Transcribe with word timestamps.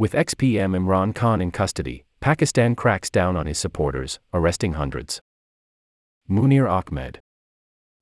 With 0.00 0.14
ex 0.14 0.32
PM 0.32 0.72
Imran 0.72 1.14
Khan 1.14 1.42
in 1.42 1.50
custody, 1.50 2.06
Pakistan 2.20 2.74
cracks 2.74 3.10
down 3.10 3.36
on 3.36 3.44
his 3.44 3.58
supporters, 3.58 4.18
arresting 4.32 4.72
hundreds. 4.72 5.20
Munir 6.26 6.66
Ahmed. 6.66 7.20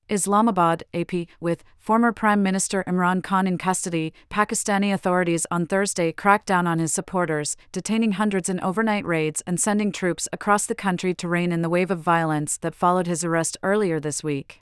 Islamabad, 0.07 0.85
AP, 0.93 1.27
with 1.41 1.65
former 1.77 2.13
Prime 2.13 2.41
Minister 2.41 2.85
Imran 2.87 3.21
Khan 3.21 3.45
in 3.45 3.57
custody, 3.57 4.13
Pakistani 4.29 4.93
authorities 4.93 5.45
on 5.51 5.65
Thursday 5.65 6.13
cracked 6.13 6.45
down 6.45 6.67
on 6.67 6.79
his 6.79 6.93
supporters, 6.93 7.57
detaining 7.73 8.13
hundreds 8.13 8.47
in 8.47 8.61
overnight 8.61 9.05
raids 9.05 9.43
and 9.45 9.59
sending 9.59 9.91
troops 9.91 10.29
across 10.31 10.65
the 10.65 10.75
country 10.75 11.13
to 11.15 11.27
rein 11.27 11.51
in 11.51 11.63
the 11.63 11.69
wave 11.69 11.91
of 11.91 11.99
violence 11.99 12.55
that 12.59 12.75
followed 12.75 13.07
his 13.07 13.25
arrest 13.25 13.57
earlier 13.61 13.99
this 13.99 14.23
week. 14.23 14.61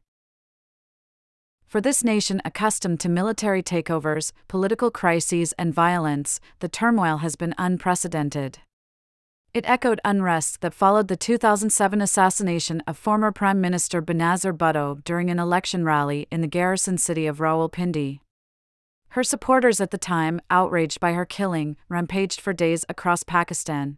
For 1.67 1.81
this 1.81 2.01
nation 2.01 2.41
accustomed 2.45 3.01
to 3.01 3.09
military 3.09 3.61
takeovers, 3.61 4.31
political 4.47 4.89
crises, 4.89 5.53
and 5.59 5.73
violence, 5.73 6.39
the 6.59 6.69
turmoil 6.69 7.17
has 7.17 7.35
been 7.35 7.53
unprecedented. 7.57 8.59
It 9.53 9.67
echoed 9.67 9.99
unrest 10.05 10.61
that 10.61 10.73
followed 10.73 11.09
the 11.09 11.17
2007 11.17 12.01
assassination 12.01 12.81
of 12.87 12.97
former 12.97 13.33
Prime 13.33 13.59
Minister 13.59 14.01
Benazir 14.01 14.55
Bhutto 14.55 15.03
during 15.03 15.29
an 15.29 15.39
election 15.39 15.83
rally 15.83 16.25
in 16.31 16.39
the 16.39 16.47
garrison 16.47 16.97
city 16.97 17.27
of 17.27 17.39
Rawalpindi. 17.39 18.21
Her 19.09 19.23
supporters 19.23 19.81
at 19.81 19.91
the 19.91 19.97
time, 19.97 20.39
outraged 20.49 21.01
by 21.01 21.13
her 21.13 21.25
killing, 21.25 21.75
rampaged 21.89 22.39
for 22.39 22.53
days 22.53 22.85
across 22.87 23.23
Pakistan. 23.23 23.97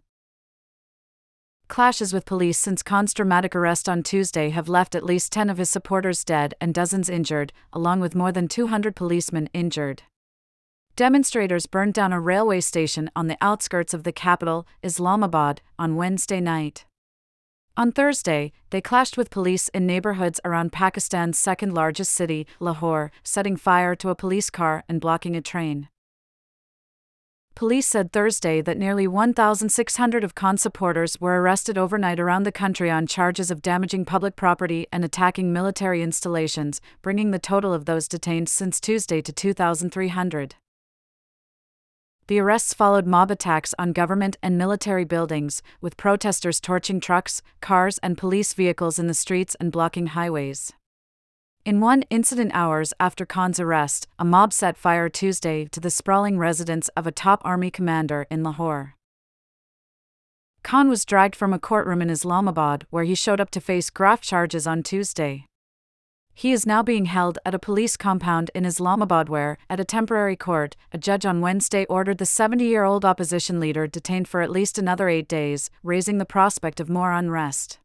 Clashes 1.70 2.12
with 2.12 2.26
police 2.26 2.58
since 2.58 2.82
Khan's 2.82 3.14
dramatic 3.14 3.56
arrest 3.56 3.88
on 3.88 4.02
Tuesday 4.02 4.50
have 4.50 4.68
left 4.68 4.96
at 4.96 5.04
least 5.04 5.32
10 5.32 5.52
of 5.52 5.60
his 5.60 5.70
supporters 5.70 6.24
dead 6.24 6.56
and 6.60 6.74
dozens 6.74 7.10
injured, 7.10 7.54
along 7.72 8.00
with 8.00 8.16
more 8.16 8.32
than 8.32 8.48
200 8.48 8.96
policemen 8.96 9.50
injured. 9.54 10.02
Demonstrators 10.96 11.68
burned 11.68 11.94
down 11.94 12.12
a 12.12 12.20
railway 12.20 12.60
station 12.60 13.12
on 13.16 13.28
the 13.28 13.38
outskirts 13.40 13.94
of 13.94 14.04
the 14.04 14.12
capital, 14.12 14.66
Islamabad, 14.82 15.62
on 15.78 15.96
Wednesday 15.96 16.42
night. 16.42 16.86
On 17.78 17.92
Thursday, 17.92 18.52
they 18.72 18.82
clashed 18.82 19.16
with 19.16 19.30
police 19.30 19.70
in 19.70 19.86
neighborhoods 19.86 20.42
around 20.44 20.72
Pakistan's 20.72 21.38
second 21.38 21.76
largest 21.76 22.14
city, 22.14 22.48
Lahore, 22.60 23.12
setting 23.24 23.56
fire 23.56 23.96
to 23.96 24.10
a 24.10 24.16
police 24.16 24.50
car 24.50 24.84
and 24.90 25.00
blocking 25.00 25.36
a 25.36 25.42
train. 25.42 25.88
Police 27.60 27.88
said 27.88 28.14
Thursday 28.14 28.62
that 28.62 28.78
nearly 28.78 29.06
1,600 29.06 30.24
of 30.24 30.34
Khan 30.34 30.56
supporters 30.56 31.20
were 31.20 31.42
arrested 31.42 31.78
overnight 31.78 32.18
around 32.18 32.44
the 32.44 32.54
country 32.54 32.90
on 32.90 33.06
charges 33.06 33.52
of 33.52 33.62
damaging 33.62 34.06
public 34.06 34.38
property 34.38 34.88
and 34.94 35.04
attacking 35.04 35.52
military 35.52 36.02
installations, 36.02 36.80
bringing 37.02 37.32
the 37.32 37.38
total 37.38 37.74
of 37.74 37.84
those 37.84 38.08
detained 38.08 38.48
since 38.48 38.80
Tuesday 38.80 39.22
to 39.22 39.34
2,300. 39.34 40.56
The 42.28 42.40
arrests 42.40 42.74
followed 42.74 43.06
mob 43.06 43.30
attacks 43.30 43.76
on 43.78 43.92
government 43.92 44.38
and 44.42 44.58
military 44.58 45.04
buildings, 45.04 45.62
with 45.82 45.98
protesters 45.98 46.62
torching 46.62 47.02
trucks, 47.02 47.42
cars, 47.60 47.98
and 47.98 48.18
police 48.18 48.54
vehicles 48.54 48.98
in 48.98 49.08
the 49.08 49.14
streets 49.14 49.58
and 49.60 49.70
blocking 49.70 50.08
highways. 50.08 50.72
In 51.66 51.82
one 51.82 52.04
incident 52.10 52.52
hours 52.54 52.94
after 53.02 53.26
Khan's 53.26 53.60
arrest, 53.60 54.08
a 54.18 54.24
mob 54.24 54.54
set 54.54 54.78
fire 54.78 55.10
Tuesday 55.10 55.66
to 55.66 55.80
the 55.82 55.90
sprawling 55.90 56.40
residence 56.40 56.88
of 56.96 57.06
a 57.06 57.12
top 57.12 57.42
army 57.44 57.70
commander 57.70 58.26
in 58.32 58.44
Lahore. 58.44 58.96
Khan 60.64 60.88
was 60.88 61.06
dragged 61.06 61.36
from 61.36 61.54
a 61.54 61.60
courtroom 61.60 62.02
in 62.02 62.10
Islamabad 62.10 62.86
where 62.90 63.04
he 63.04 63.14
showed 63.14 63.42
up 63.42 63.52
to 63.52 63.62
face 63.62 63.90
graft 63.90 64.24
charges 64.24 64.66
on 64.66 64.84
Tuesday. 64.84 65.46
He 66.34 66.54
is 66.54 66.66
now 66.66 66.82
being 66.82 67.06
held 67.06 67.38
at 67.46 67.54
a 67.54 67.60
police 67.60 67.98
compound 67.98 68.50
in 68.56 68.66
Islamabad 68.66 69.28
where, 69.28 69.58
at 69.70 69.82
a 69.82 69.86
temporary 69.86 70.38
court, 70.38 70.78
a 70.94 70.98
judge 70.98 71.26
on 71.26 71.42
Wednesday 71.42 71.86
ordered 71.86 72.20
the 72.20 72.26
70 72.26 72.64
year 72.64 72.86
old 72.86 73.04
opposition 73.04 73.60
leader 73.60 73.86
detained 73.86 74.30
for 74.30 74.42
at 74.42 74.50
least 74.50 74.78
another 74.78 75.10
eight 75.10 75.28
days, 75.28 75.70
raising 75.84 76.20
the 76.20 76.26
prospect 76.26 76.80
of 76.80 76.90
more 76.90 77.12
unrest 77.12 77.80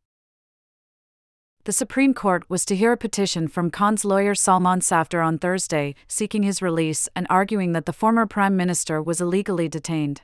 the 1.64 1.72
Supreme 1.72 2.12
Court 2.12 2.44
was 2.50 2.66
to 2.66 2.76
hear 2.76 2.92
a 2.92 2.96
petition 2.96 3.48
from 3.48 3.70
Khan's 3.70 4.04
lawyer 4.04 4.34
Salman 4.34 4.80
Safdar 4.80 5.26
on 5.26 5.38
Thursday, 5.38 5.94
seeking 6.06 6.42
his 6.42 6.60
release 6.60 7.08
and 7.16 7.26
arguing 7.30 7.72
that 7.72 7.86
the 7.86 7.92
former 7.92 8.26
prime 8.26 8.54
minister 8.54 9.02
was 9.02 9.20
illegally 9.20 9.66
detained. 9.66 10.20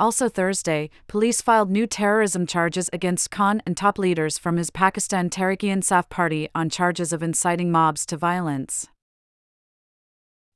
Also 0.00 0.28
Thursday, 0.28 0.88
police 1.06 1.42
filed 1.42 1.70
new 1.70 1.86
terrorism 1.86 2.46
charges 2.46 2.88
against 2.92 3.30
Khan 3.30 3.60
and 3.66 3.76
top 3.76 3.98
leaders 3.98 4.38
from 4.38 4.56
his 4.56 4.70
Pakistan 4.70 5.28
Tehreek-e-Insaf 5.28 6.08
party 6.08 6.48
on 6.54 6.70
charges 6.70 7.12
of 7.12 7.22
inciting 7.22 7.70
mobs 7.70 8.06
to 8.06 8.16
violence. 8.16 8.86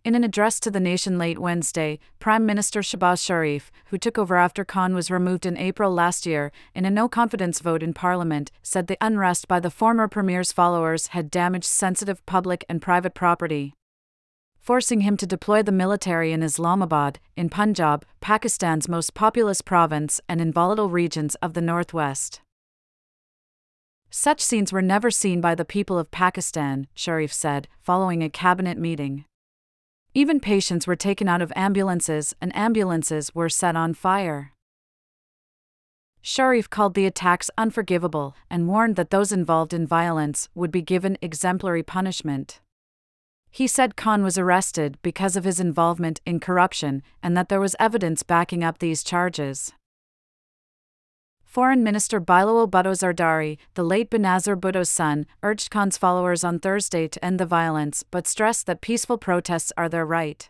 In 0.05 0.17
an 0.17 0.25
address 0.25 0.59
to 0.59 0.71
the 0.71 0.81
nation 0.81 1.17
late 1.17 1.39
Wednesday, 1.39 2.01
Prime 2.19 2.45
Minister 2.45 2.81
Shehbaz 2.81 3.25
Sharif, 3.25 3.71
who 3.87 3.99
took 3.99 4.19
over 4.19 4.37
after 4.37 4.65
Khan 4.65 4.97
was 4.97 5.13
removed 5.13 5.47
in 5.47 5.57
April 5.57 5.93
last 5.93 6.27
year, 6.27 6.51
in 6.75 6.85
a 6.85 6.91
no 6.91 7.09
confidence 7.09 7.61
vote 7.61 7.85
in 7.85 7.95
Parliament, 7.95 8.51
said 8.65 8.89
the 8.89 8.99
unrest 9.01 9.47
by 9.47 9.61
the 9.61 9.71
former 9.71 10.09
Premier's 10.09 10.51
followers 10.51 11.09
had 11.09 11.31
damaged 11.31 11.67
sensitive 11.67 12.27
public 12.27 12.65
and 12.69 12.83
private 12.83 13.15
property. 13.15 13.75
Forcing 14.59 15.03
him 15.03 15.17
to 15.19 15.27
deploy 15.27 15.63
the 15.63 15.71
military 15.71 16.33
in 16.33 16.43
Islamabad, 16.43 17.21
in 17.37 17.49
Punjab, 17.49 18.05
Pakistan's 18.21 18.89
most 18.89 19.15
populous 19.15 19.61
province, 19.61 20.21
and 20.29 20.41
in 20.41 20.53
volatile 20.53 20.91
regions 20.91 21.37
of 21.37 21.55
the 21.55 21.63
northwest. 21.63 22.41
Such 24.11 24.41
scenes 24.41 24.73
were 24.73 24.83
never 24.83 25.13
seen 25.13 25.41
by 25.41 25.55
the 25.55 25.65
people 25.65 25.97
of 25.97 26.11
Pakistan, 26.11 26.89
Sharif 26.93 27.33
said, 27.33 27.69
following 27.81 28.25
a 28.25 28.29
cabinet 28.29 28.79
meeting. 28.79 29.27
Even 30.15 30.41
patients 30.41 30.87
were 30.87 30.97
taken 30.97 31.27
out 31.27 31.41
of 31.41 31.53
ambulances 31.57 32.35
and 32.39 32.55
ambulances 32.55 33.35
were 33.35 33.49
set 33.49 33.77
on 33.77 33.95
fire. 33.95 34.53
Sharif 36.21 36.69
called 36.69 36.95
the 36.95 37.07
attacks 37.07 37.51
unforgivable 37.57 38.37
and 38.51 38.69
warned 38.69 38.97
that 38.97 39.11
those 39.11 39.33
involved 39.33 39.73
in 39.73 39.87
violence 39.87 40.51
would 40.55 40.71
be 40.71 40.83
given 40.83 41.17
exemplary 41.23 41.83
punishment. 41.83 42.61
He 43.51 43.67
said 43.67 43.97
Khan 43.97 44.23
was 44.23 44.37
arrested 44.37 44.99
because 45.03 45.35
of 45.35 45.45
his 45.45 45.59
involvement 45.59 46.21
in 46.27 46.41
corruption 46.41 47.03
and 47.23 47.37
that 47.37 47.49
there 47.49 47.61
was 47.61 47.75
evidence 47.81 48.23
backing 48.23 48.63
up 48.63 48.79
these 48.79 49.03
charges. 49.03 49.73
Foreign 51.53 51.85
Minister 51.85 52.19
Bilawal 52.19 52.67
Bhutto 52.71 52.93
Zardari, 52.93 53.59
the 53.75 53.83
late 53.83 54.11
Benazir 54.11 54.59
Bhutto's 54.59 54.89
son, 54.89 55.27
urged 55.43 55.71
Khan's 55.71 55.99
followers 55.99 56.45
on 56.45 56.59
Thursday 56.59 57.07
to 57.09 57.23
end 57.23 57.39
the 57.39 57.45
violence 57.45 58.03
but 58.11 58.27
stressed 58.27 58.65
that 58.65 58.81
peaceful 58.81 59.19
protests 59.19 59.71
are 59.77 59.87
their 59.87 60.07
right. 60.07 60.49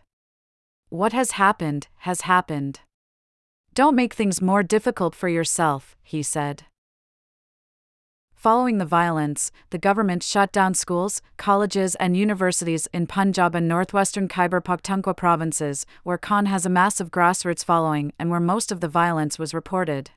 What 0.87 1.11
has 1.11 1.31
happened, 1.31 1.89
has 2.07 2.21
happened. 2.21 2.79
Don't 3.73 3.97
make 3.97 4.13
things 4.13 4.41
more 4.41 4.63
difficult 4.63 5.13
for 5.13 5.27
yourself, 5.27 5.97
he 6.03 6.23
said. 6.23 6.63
Following 8.33 8.77
the 8.77 8.85
violence, 8.85 9.51
the 9.71 9.77
government 9.77 10.23
shut 10.23 10.53
down 10.53 10.73
schools, 10.73 11.21
colleges, 11.35 11.95
and 11.95 12.15
universities 12.15 12.87
in 12.93 13.07
Punjab 13.07 13.55
and 13.55 13.67
northwestern 13.67 14.29
Khyber 14.29 14.61
Pakhtunkhwa 14.61 15.17
provinces, 15.17 15.85
where 16.03 16.17
Khan 16.17 16.45
has 16.45 16.65
a 16.65 16.69
massive 16.69 17.11
grassroots 17.11 17.65
following 17.65 18.13
and 18.17 18.29
where 18.29 18.39
most 18.39 18.71
of 18.71 18.79
the 18.79 18.87
violence 18.87 19.37
was 19.37 19.53
reported. 19.53 20.11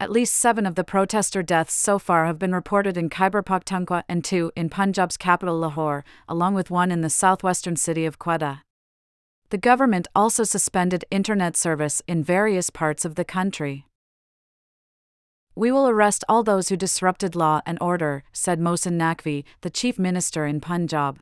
At 0.00 0.12
least 0.12 0.34
seven 0.34 0.64
of 0.64 0.76
the 0.76 0.84
protester 0.84 1.42
deaths 1.42 1.74
so 1.74 1.98
far 1.98 2.26
have 2.26 2.38
been 2.38 2.54
reported 2.54 2.96
in 2.96 3.10
Khyber 3.10 3.42
Pakhtunkhwa 3.42 4.04
and 4.08 4.24
two 4.24 4.52
in 4.54 4.68
Punjab's 4.68 5.16
capital 5.16 5.58
Lahore, 5.58 6.04
along 6.28 6.54
with 6.54 6.70
one 6.70 6.92
in 6.92 7.00
the 7.00 7.10
southwestern 7.10 7.74
city 7.74 8.06
of 8.06 8.16
Quetta. 8.16 8.62
The 9.50 9.58
government 9.58 10.06
also 10.14 10.44
suspended 10.44 11.04
internet 11.10 11.56
service 11.56 12.00
in 12.06 12.22
various 12.22 12.70
parts 12.70 13.04
of 13.04 13.16
the 13.16 13.24
country. 13.24 13.86
We 15.56 15.72
will 15.72 15.88
arrest 15.88 16.22
all 16.28 16.44
those 16.44 16.68
who 16.68 16.76
disrupted 16.76 17.34
law 17.34 17.60
and 17.66 17.76
order, 17.80 18.22
said 18.32 18.60
Mohsin 18.60 18.96
Naqvi, 18.96 19.42
the 19.62 19.70
chief 19.70 19.98
minister 19.98 20.46
in 20.46 20.60
Punjab. 20.60 21.18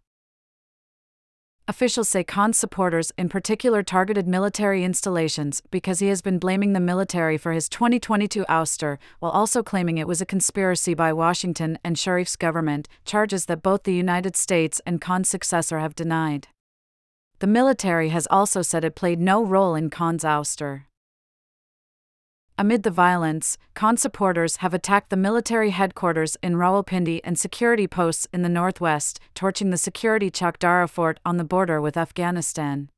Officials 1.68 2.08
say 2.08 2.22
Khan's 2.22 2.56
supporters 2.56 3.12
in 3.18 3.28
particular 3.28 3.82
targeted 3.82 4.28
military 4.28 4.84
installations 4.84 5.62
because 5.72 5.98
he 5.98 6.06
has 6.06 6.22
been 6.22 6.38
blaming 6.38 6.74
the 6.74 6.80
military 6.80 7.36
for 7.36 7.50
his 7.50 7.68
2022 7.68 8.44
ouster, 8.48 8.98
while 9.18 9.32
also 9.32 9.64
claiming 9.64 9.98
it 9.98 10.06
was 10.06 10.20
a 10.20 10.26
conspiracy 10.26 10.94
by 10.94 11.12
Washington 11.12 11.76
and 11.82 11.96
Sharif's 11.96 12.36
government, 12.36 12.86
charges 13.04 13.46
that 13.46 13.64
both 13.64 13.82
the 13.82 13.92
United 13.92 14.36
States 14.36 14.80
and 14.86 15.00
Khan's 15.00 15.28
successor 15.28 15.80
have 15.80 15.96
denied. 15.96 16.46
The 17.40 17.48
military 17.48 18.10
has 18.10 18.28
also 18.30 18.62
said 18.62 18.84
it 18.84 18.94
played 18.94 19.18
no 19.18 19.44
role 19.44 19.74
in 19.74 19.90
Khan's 19.90 20.22
ouster. 20.22 20.84
Amid 22.58 22.84
the 22.84 22.90
violence, 22.90 23.58
Khan 23.74 23.98
supporters 23.98 24.56
have 24.56 24.72
attacked 24.72 25.10
the 25.10 25.16
military 25.16 25.70
headquarters 25.70 26.38
in 26.42 26.54
Rawalpindi 26.54 27.20
and 27.22 27.38
security 27.38 27.86
posts 27.86 28.26
in 28.32 28.40
the 28.40 28.48
northwest, 28.48 29.20
torching 29.34 29.68
the 29.68 29.76
security 29.76 30.30
Chakdara 30.30 30.88
fort 30.88 31.20
on 31.22 31.36
the 31.36 31.44
border 31.44 31.82
with 31.82 31.98
Afghanistan. 31.98 32.88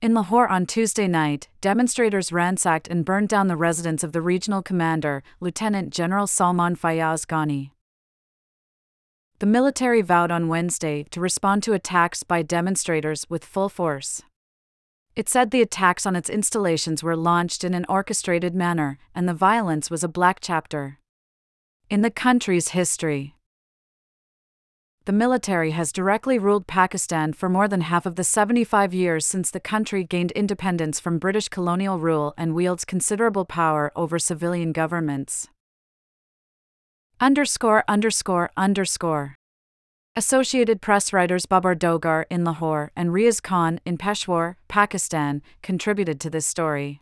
In 0.00 0.14
Lahore 0.14 0.48
on 0.48 0.64
Tuesday 0.64 1.06
night, 1.06 1.48
demonstrators 1.60 2.32
ransacked 2.32 2.88
and 2.88 3.04
burned 3.04 3.28
down 3.28 3.48
the 3.48 3.56
residence 3.56 4.02
of 4.02 4.12
the 4.12 4.22
regional 4.22 4.62
commander, 4.62 5.22
Lieutenant 5.40 5.90
General 5.90 6.26
Salman 6.26 6.74
Fayaz 6.74 7.26
Ghani. 7.26 7.72
The 9.40 9.46
military 9.46 10.00
vowed 10.00 10.30
on 10.30 10.48
Wednesday 10.48 11.04
to 11.10 11.20
respond 11.20 11.62
to 11.64 11.74
attacks 11.74 12.22
by 12.22 12.40
demonstrators 12.40 13.28
with 13.28 13.44
full 13.44 13.68
force. 13.68 14.22
It 15.20 15.28
said 15.28 15.50
the 15.50 15.60
attacks 15.60 16.06
on 16.06 16.16
its 16.16 16.30
installations 16.30 17.02
were 17.02 17.14
launched 17.14 17.62
in 17.62 17.74
an 17.74 17.84
orchestrated 17.90 18.54
manner, 18.54 18.98
and 19.14 19.28
the 19.28 19.34
violence 19.34 19.90
was 19.90 20.02
a 20.02 20.08
black 20.08 20.38
chapter 20.40 20.98
in 21.90 22.00
the 22.00 22.10
country's 22.10 22.68
history. 22.68 23.34
The 25.04 25.12
military 25.12 25.72
has 25.72 25.92
directly 25.92 26.38
ruled 26.38 26.66
Pakistan 26.66 27.34
for 27.34 27.50
more 27.50 27.68
than 27.68 27.82
half 27.82 28.06
of 28.06 28.16
the 28.16 28.24
75 28.24 28.94
years 28.94 29.26
since 29.26 29.50
the 29.50 29.60
country 29.60 30.04
gained 30.04 30.30
independence 30.30 30.98
from 30.98 31.18
British 31.18 31.50
colonial 31.50 31.98
rule 31.98 32.32
and 32.38 32.54
wields 32.54 32.86
considerable 32.86 33.44
power 33.44 33.92
over 33.94 34.18
civilian 34.18 34.72
governments. 34.72 35.48
Underscore 37.20 37.84
underscore 37.86 38.50
underscore. 38.56 39.36
Associated 40.16 40.80
Press 40.80 41.12
writers 41.12 41.46
Babar 41.46 41.76
Dogar 41.76 42.24
in 42.28 42.42
Lahore 42.42 42.90
and 42.96 43.10
Riaz 43.10 43.40
Khan 43.40 43.78
in 43.86 43.96
Peshawar, 43.96 44.56
Pakistan, 44.66 45.40
contributed 45.62 46.18
to 46.18 46.28
this 46.28 46.46
story. 46.46 47.00